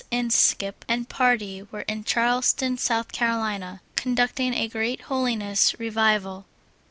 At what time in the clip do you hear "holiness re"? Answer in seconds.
5.01-5.91